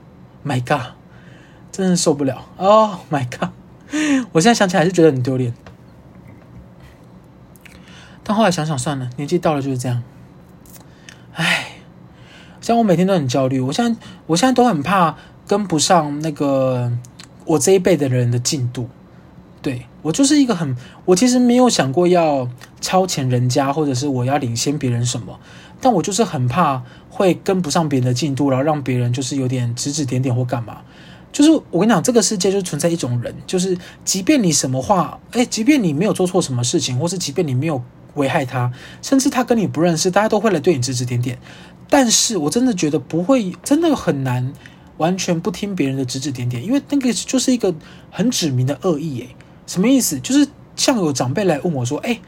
[0.44, 0.92] ，My God，
[1.72, 3.50] 真的受不了，Oh my God，
[4.32, 5.54] 我现在想起来还是觉得很丢脸，
[8.22, 10.02] 但后来想想算了，年纪到了就是这样，
[11.32, 11.76] 唉，
[12.60, 16.92] 像我每天都很焦虑，我现在我现在都很怕跟不上那个
[17.46, 18.88] 我这一辈的人的进度，
[19.62, 22.48] 对，我就是一个很，我其实没有想过要
[22.82, 25.40] 超前人家，或者是我要领先别人什么，
[25.80, 30.82] 但我就是很怕会跟不上别人的进度，然后让别人就是有点指指点点或干嘛。
[31.32, 37.80] 就是我跟你讲，这个世界就存在一种人，就是即便你什么话，哎，即便你没有做错什么事情，或是即便你没有
[38.14, 41.38] 危害他，甚至他跟你不认识，大家都会来对你指指点点。
[41.88, 44.52] 但是我真的觉得不会，真的很难
[44.96, 47.72] 完全不听别人的指指点点，因为那个就是一个
[48.10, 49.34] 很指明的恶意，哎，
[49.66, 50.18] 什么意思？
[50.18, 52.18] 就是像有长辈来问我说，哎，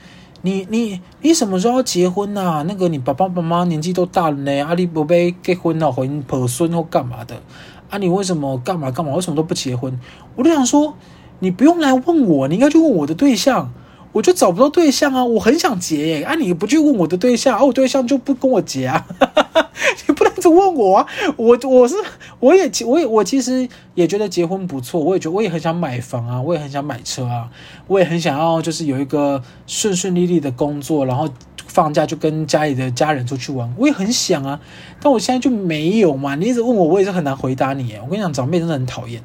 [0.44, 2.64] 你你你什么时候结婚啊？
[2.66, 7.40] 那个你爸爸妈妈年纪都大了呢，阿里伯伯结婚了，回婆孙或干嘛的？
[7.88, 9.14] 啊，你为什么干嘛干嘛？
[9.14, 9.98] 为什么都不结婚？
[10.35, 10.94] 我就想说，
[11.38, 13.72] 你不用来问我，你应该去问我的对象。
[14.12, 16.22] 我就找不到对象啊，我很想结耶。
[16.22, 19.05] 啊，你不去问我的对象，啊，我对象就不跟我结啊。
[20.07, 21.94] 你不能只问我啊，我我是
[22.40, 27.48] 我也我也我其实也觉得结婚不错，我也觉得我也很想买房啊，我也很想买车啊，
[27.87, 31.29] 我也很想要就是有一个顺顺利利的工作，然后。
[31.68, 34.61] 放假就跟家里的家人出去玩，我也很想啊，
[35.01, 36.35] 但我现在就没有嘛。
[36.35, 37.94] 你一直问我，我也是很难回答你。
[38.05, 39.22] 我跟你讲，长辈真的很讨厌，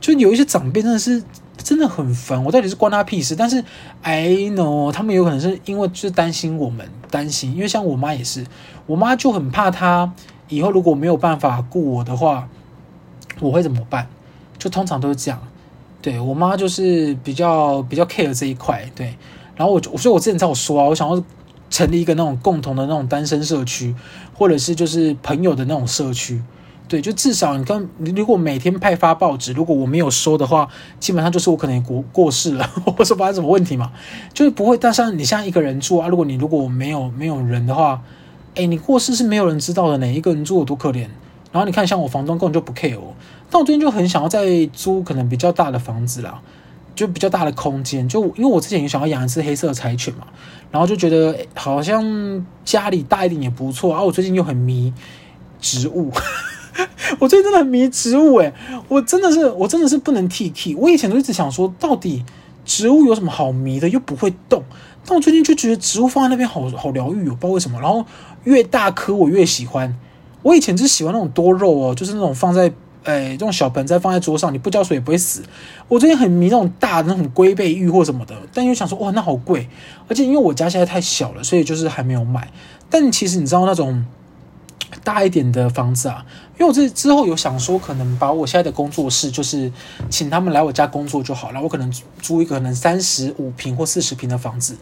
[0.00, 1.22] 就有一些长辈真的是
[1.56, 2.42] 真的很烦。
[2.44, 3.36] 我到底是关他屁事？
[3.36, 3.64] 但是
[4.02, 8.46] I know 他们有可能是因为就是担心我们，担心，因为像我妈也是，
[8.86, 10.12] 我妈就很怕他
[10.48, 12.48] 以后如果没有办法顾我的话，
[13.40, 14.08] 我会怎么办？
[14.58, 15.40] 就通常都是这样。
[16.02, 18.90] 对，我妈就是比较比较 care 这一块。
[18.94, 19.16] 对，
[19.56, 21.22] 然后我所以我之前在我说啊，我想要。
[21.70, 23.92] 成立一个那种共同的那种单身社区，
[24.32, 26.40] 或者是就是朋友的那种社区，
[26.86, 30.68] 对，就至少你跟你如果每天派发报纸，如果我没有收的话，
[31.00, 32.64] 基本上就是我可能过过世了，
[32.96, 33.90] 或者发生什么问题嘛，
[34.32, 34.76] 就是不会。
[34.76, 38.02] 但是你像一个人住啊，如果你如果没有没有人的话，
[38.54, 41.06] 哎，你过世是没有人知道的呢，一个人住有多可怜。
[41.52, 43.14] 然后你看，像我房东根本就不 care 我，
[43.50, 46.40] 但我最近就很想要再租可能比较大的房子啦。
[46.94, 50.28] 就比较大的空间，就因为我之前也想要养一只黑色的柴犬嘛，
[50.70, 54.00] 然后就觉得好像家里大一点也不错啊。
[54.00, 54.94] 我最近又很迷
[55.60, 56.12] 植物，
[57.18, 58.52] 我最近真的很迷植物诶，
[58.88, 60.74] 我真的是我真的是不能 T K。
[60.76, 62.24] 我以前都一直想说，到底
[62.64, 64.62] 植物有什么好迷的，又不会动。
[65.06, 67.80] 但我最近就觉得植物放在那边好好疗愈，我不知道为什么。
[67.80, 68.04] 然后
[68.44, 69.96] 越大颗我越喜欢。
[70.42, 72.72] 我以前就喜欢那种多肉哦，就是那种放在。
[73.04, 75.42] 诶，这种小盆栽放在桌上，你不浇水也不会死。
[75.88, 79.68] 我最近很迷那种大的那种龟背玉或什么的，但又想说，哇，那好贵。
[80.08, 82.50] 而且因为我家现在太小了，所以就是还没有买。
[82.88, 84.06] 但其实你知道那种
[85.02, 86.24] 大一点的房子啊，
[86.58, 89.72] 因为我这之后有想说，可能把我现在的工作室，就是
[90.08, 91.60] 请他们来我家工作就好了。
[91.60, 94.76] 我可能租一个可能三十五平或四十平的房子，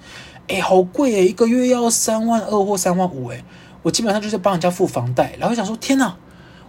[0.49, 3.43] 哎，好贵诶，一个月要三万二或三万五诶。
[3.83, 6.17] 我基本上就是帮人家付房贷，然后想说，天哪！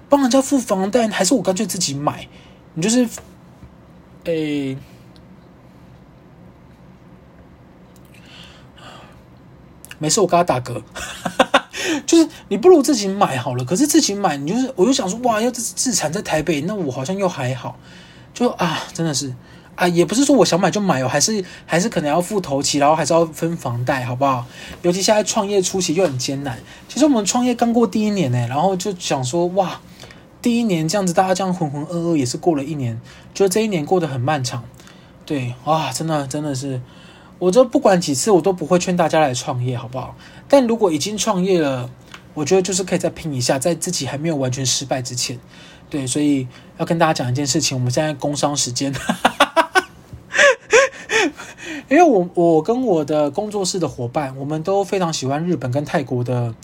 [0.09, 2.27] 帮人家付房贷，还是我干脆自己买？
[2.75, 3.07] 你就是，
[4.25, 4.77] 诶、欸，
[9.97, 10.81] 没事，我跟他打嗝。
[12.05, 13.63] 就是你不如自己买好了。
[13.63, 17.77] 可是自己买，你就是，我就想说，哇，要自自产在台北，那我好像又还好。
[18.33, 19.33] 就啊，真的是
[19.75, 24.45] 啊，也不是说我想买就买哦，还是还是可能要付头期，然后还是要分房贷，好不好？
[24.81, 26.59] 尤其现在创业初期又很艰难。
[26.87, 29.79] 其实我们创业刚过第一年呢，然后就想说，哇。
[30.41, 32.99] 第一年这样子，大家这样浑浑噩噩也是过了一年，
[33.33, 34.61] 就这一年过得很漫长，
[35.25, 36.81] 对，哇，真的真的是，
[37.43, 40.15] 我这不管几次我都不会劝大家来创业，好不好？
[40.47, 41.89] 但如果已经创业了，
[42.33, 45.37] 我觉得就是可以再拼一下，在自己还没有完全失败之前，
[45.89, 48.93] 对，所以要跟大家讲一件事情，我们现在工商时间，
[51.91, 56.55] 因为我我跟我的工作室的伙伴，我们都非常喜欢日本跟泰国的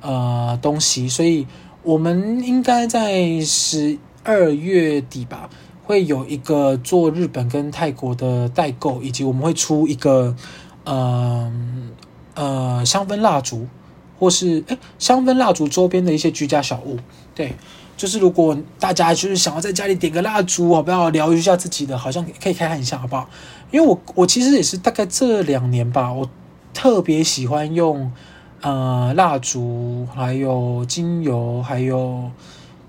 [0.00, 1.46] 呃东西，所以。
[1.84, 5.50] 我们应该在十二月底吧，
[5.84, 10.34] 会有一个做日本跟泰国的代购，以及我们会出一个，
[10.84, 11.52] 呃
[12.34, 13.66] 呃香氛蜡烛，
[14.18, 16.98] 或是诶香氛蜡烛周边的一些居家小物。
[17.34, 17.54] 对，
[17.96, 21.10] 就是如果大家就是想要在家里点个蜡烛，好不好？
[21.10, 23.28] 疗愈一下自己的，好像可以看看一下，好不好？
[23.70, 26.28] 因为我我其实也是大概这两年吧，我
[26.72, 28.10] 特别喜欢用。
[28.60, 32.30] 呃，蜡烛，还有精油，还有，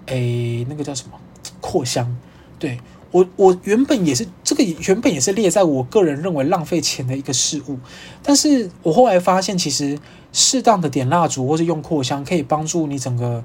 [0.06, 1.20] 诶，那个叫什么？
[1.60, 2.16] 扩香。
[2.58, 2.80] 对，
[3.12, 7.78] 我，我原本也是这个，原本也是列在我个人认为浪费钱的一个事物。
[8.24, 10.00] 但是我后来发现，其实
[10.32, 13.44] 适当的点蜡烛或是用扩香，可以帮助你整个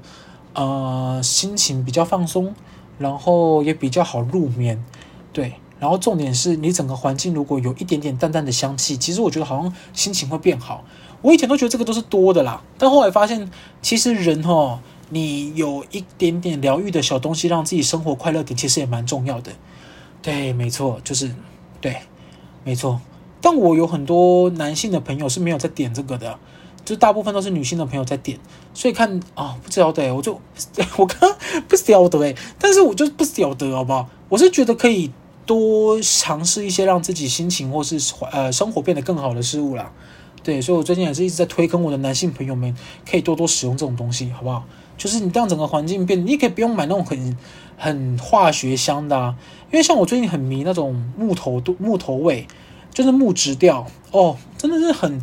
[0.53, 2.53] 呃心情比较放松，
[2.97, 4.83] 然后也比较好入眠。
[5.33, 10.83] 对，然后重点是你整个环境如果有一点点淡淡的香气，其实我觉得好像心情会变好。
[11.21, 13.49] 我以前都觉得这个都是多的啦，但后来发现，
[13.81, 14.79] 其实人哦，
[15.11, 19.51] 你有一点点疗愈的小东西，让自己生活快乐点，其实也蛮重要的。
[20.21, 21.31] 对，没错，就是
[21.79, 21.95] 对。
[22.63, 22.99] 没错。
[23.41, 26.37] 但我有很多男性的朋友是没有在点这个的，
[26.85, 28.39] 就大部分都是女性的朋友在点，
[28.71, 30.39] 所以看啊、哦，不晓得，我就
[30.97, 31.35] 我刚
[31.67, 34.07] 不晓得哎，但是我就不晓得好不好？
[34.29, 35.11] 我是觉得可以
[35.47, 37.99] 多尝试一些让自己心情或是
[38.31, 39.91] 呃生活变得更好的事物啦。
[40.43, 42.75] 对，所以我最近也是一直在推坑我的男性朋友们，
[43.09, 44.63] 可以多多使用这种东西，好不好？
[45.01, 47.37] 就是你让整个环境变，你可以不用买那种很
[47.77, 49.35] 很化学香的啊，
[49.71, 52.47] 因为像我最近很迷那种木头木头味。
[52.93, 55.21] 就是木质调哦，真的是很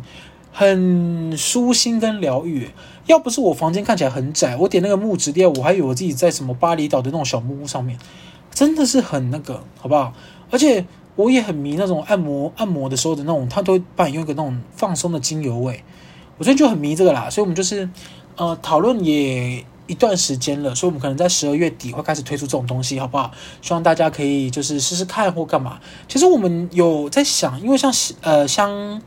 [0.51, 2.67] 很舒心跟疗愈。
[3.05, 7.99] 要不是我房间看起来很窄，我点那个木质调，我还以为我自己在什么巴厘岛的那种小木屋上面，
[8.51, 10.11] 真的是很那个，好不好？
[10.49, 10.83] 而且
[11.15, 15.83] 我也很迷那种按摩按摩的时候的那种，他都会帮你用一个那种放松的精油味。
[16.39, 17.87] 我最近就很迷这个啦，所以我们就是
[18.39, 23.31] 呃讨论也一段时间了，所以我们可能在十二月底会开始推出这种东西，好不好？
[23.61, 25.79] 希望大家可以就是试试看或干嘛。
[26.07, 29.01] 其实我们有在想，因为像呃香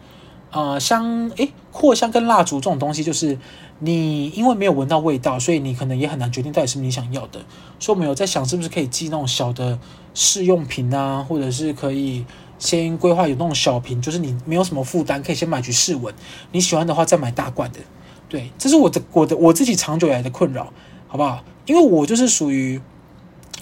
[0.51, 3.39] 呃香诶扩香跟蜡烛这种东西，就是
[3.79, 7.41] 你因为没有闻到味道，所以你可能也很难决定到底是不是你想要的。
[7.79, 9.79] 所以我们有在想，是不是可以寄那种小的
[10.13, 12.27] 试用品啊，或者是可以
[12.59, 16.13] 先规划有那种小瓶，就是你没有什么负担，可以先买去试闻，
[16.51, 17.79] 你喜欢的话再买大罐的。
[18.33, 20.73] 对，这是我的我的我自己长久以来的困扰，
[21.07, 21.45] 好不好？
[21.67, 22.81] 因为我就是属于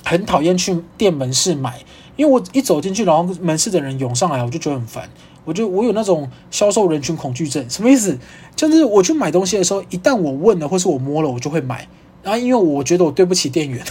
[0.05, 1.81] 很讨厌去店门市买，
[2.15, 5.11] 因为我一走进去，然后门市的人涌上来，我就觉得很烦。
[5.45, 8.17] 我就我有那种销售人群恐惧症，什么意思？
[8.55, 11.89] 就是我去买东西的时候，一旦我问了或是我摸了，我就会买。
[12.23, 13.85] 然后因为我觉得我对不起店员，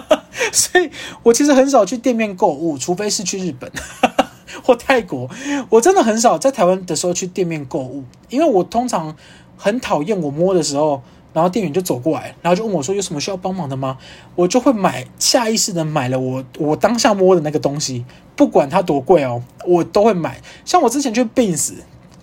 [0.52, 0.90] 所以
[1.22, 3.72] 我其实很少去店面购物，除非是去日本
[4.62, 5.30] 或泰国。
[5.70, 9.16] 我真的很少在台湾的时候去店面购物，因为我通常。
[9.56, 13.98] 很讨厌我摸的时候，然后店员就走过来，然后就问我说：“有什么需要帮忙的吗？”
[14.34, 20.40] 我就会买，下意识的买了我我当下摸的那个东西，不管它多贵哦，我都会买。
[20.64, 21.74] 像我之前去 Benz，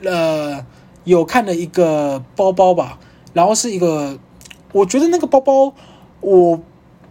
[0.04, 0.66] 呃，
[1.04, 2.98] 有看了一个包包吧，
[3.34, 4.18] 然后是一个，
[4.72, 5.74] 我觉得那个包包
[6.22, 6.60] 我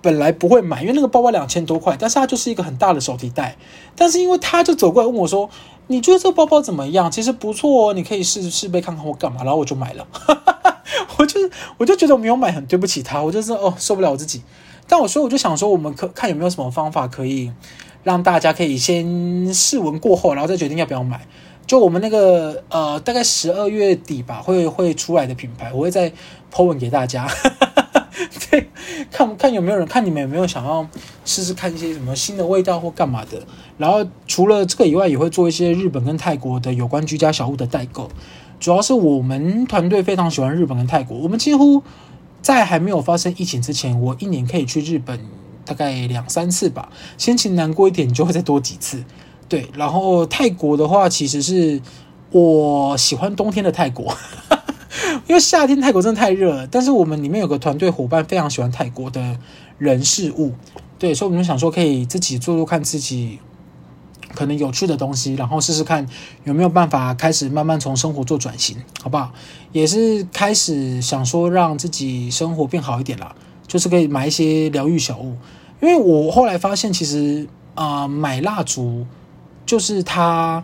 [0.01, 3.57] 本来不会买，因为那个包包两千多块，但是它就是一个很大的手提袋，
[3.95, 5.49] 但是因为他就走过来问我说。
[5.93, 7.11] 你觉得这个包包怎么样？
[7.11, 9.45] 其实不错哦，你可以试试背看看我干嘛。
[9.45, 10.07] 然后我就买了，
[11.19, 11.39] 我就
[11.77, 14.43] 我就觉得我没有买很对不起他，我就是哦受不了我自己。
[14.89, 17.53] 但我说我就想说，我们可看有没有什么方法可以
[18.03, 21.27] 让大家可以先试闻过后，然后再决定要不要买。
[21.67, 26.11] 就我们那个呃，大概十二月底吧，会会出来的品牌，我会再
[26.51, 27.29] po 文给大家。
[28.51, 28.69] 对，
[29.11, 30.87] 看看有没有人，看你们有没有想要
[31.25, 33.43] 试试看一些什么新的味道或干嘛的。
[33.79, 38.11] 然后除了这个以外，也会做一些日本跟泰国的有关居家小物的代购。
[38.61, 41.83] 主要是我们团队非常喜欢日本跟泰国，我们几乎
[42.43, 45.19] 在还没有发生疫情之前，我一年可以去日本
[45.65, 46.91] 大概两三次吧。
[47.17, 49.03] 心情难过一点，就会再多几次。
[49.49, 51.81] 对，然后泰国的话，其实是
[52.31, 54.15] 我喜欢冬天的泰国。
[55.27, 59.39] 因为夏天泰国真的太热了，但是我们里面有个团队伙伴非常喜欢泰国的
[59.79, 60.53] 人事物，
[60.99, 63.39] 对，所以我们就想说可以自己做做看自己
[64.35, 66.07] 可能有趣的东西，然后试试看
[66.45, 69.33] 有没有办法开始慢慢从生活做转型，好不好？
[69.73, 73.35] 也是开始想说让自己生活变好一点啦，
[73.67, 75.37] 就是可以买一些疗愈小物，
[75.81, 79.07] 因为我后来发现其实啊、买蜡烛
[79.65, 80.63] 就是它。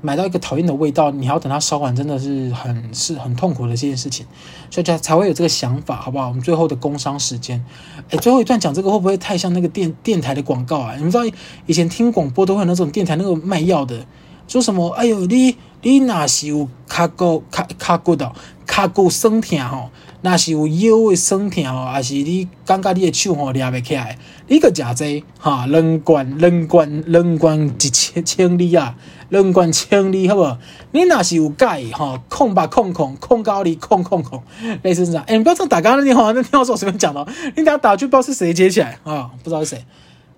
[0.00, 4.24] 买到一个讨厌的味道，你还要等它烧完，真的是很是很痛苦的这件事情，
[4.70, 6.28] 所以才才会有这个想法，好不好？
[6.28, 7.64] 我们最后的工商时间，
[8.10, 10.94] 哎，最后一段讲这个会不会太像那个电电台的广告啊？
[10.96, 11.24] 你们知道
[11.66, 14.06] 以前听广播都会有那种电台那个卖药的，
[14.46, 14.88] 说什么？
[14.90, 18.32] 哎呦，你你那是有卡骨卡卡骨的
[18.66, 19.90] 卡骨酸痛吼。
[20.22, 24.18] 那是有腰的酸痛哦，还是你感觉你的手吼抓不起来？
[24.48, 28.96] 你个假这哈，两罐两罐两罐一千千里啊，
[29.28, 30.58] 两罐千里好不好？
[30.92, 34.42] 你那是有钙哈，控吧控控控高力控控控，
[34.82, 35.22] 类似这样。
[35.28, 37.26] 哎、欸，不要这样打刚刚的电话，那电话是我随便讲的，
[37.56, 39.30] 你等下打去不知道是谁接起来啊？
[39.44, 39.84] 不知道是谁。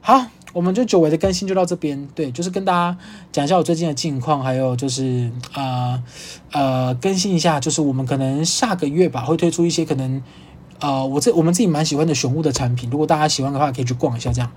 [0.01, 0.27] 好。
[0.52, 2.98] 我们就久违的更新就到这边，对，就是跟大家
[3.32, 6.02] 讲一下我最近的近况，还有就是呃
[6.52, 10.22] 呃更新一下，就是我们可能下个月吧会推出一些可能
[10.80, 14.50] 呃我这我们自己蛮喜欢的熊物的产品，如果大家喜欢的话，可以去逛一下这样。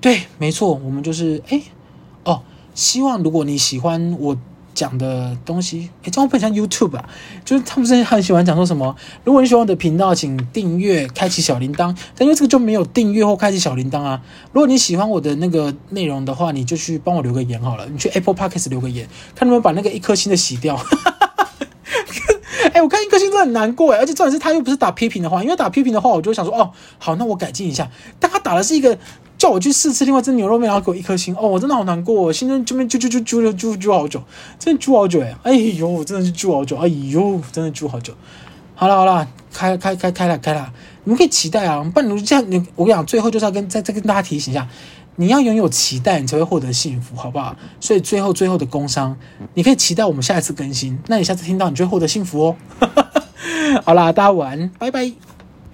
[0.00, 1.62] 对，没错，我们就是哎
[2.24, 2.42] 哦，
[2.74, 4.36] 希望如果你喜欢我。
[4.80, 7.04] 讲的东西，诶，这样会很像 YouTube 啊，
[7.44, 11.94] 就是他们之前很喜欢讲说什么，如果你喜欢我的频道，请订阅，开启小铃铛。
[12.16, 14.22] 但因为这个就没有订阅或开启小铃铛啊。
[14.54, 20.80] 如果你喜欢我的那个内容的话，你就去帮我留个言好了，你去 Apple Podcast 留个言，看能不能把那个一颗星的洗掉。
[22.72, 27.90] 哎，我看一颗星真的很难过哎，而且重点是他又不是打批评的话，因为打批评的话，我就想说，哦，好，那我改进一下。
[28.18, 28.96] 但他打的是一个。
[29.40, 34.22] 叫我去试吃另外一只牛肉面，然后给我一颗星哦，我真的好难过，我心中这边啾啾啾啾了啾啾好久，
[34.58, 38.12] 真的啾好久哎，哎呦，真的是啾好久，哎呦，真的啾好久。
[38.74, 40.70] 好了好了，开开开开了开了，
[41.04, 44.68] 你们可以期待啊，不然你这样你我跟你讲，最后就是要跟再再跟大家提醒一下，
[45.16, 47.56] 你要拥有期待，你才会获得幸福，好不好？
[47.80, 49.16] 所以最后最后的工商，
[49.54, 52.56] 你可以期待我们下一次更新，那你下次听到你就会获得幸福哦。
[53.86, 55.29] 好啦，大家晚安，拜拜。